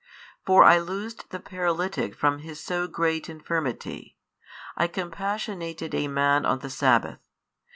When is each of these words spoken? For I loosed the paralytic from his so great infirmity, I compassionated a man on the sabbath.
For 0.43 0.63
I 0.63 0.79
loosed 0.79 1.29
the 1.29 1.39
paralytic 1.39 2.15
from 2.15 2.39
his 2.39 2.59
so 2.59 2.87
great 2.87 3.29
infirmity, 3.29 4.17
I 4.75 4.87
compassionated 4.87 5.93
a 5.93 6.07
man 6.07 6.43
on 6.43 6.57
the 6.57 6.71
sabbath. 6.71 7.19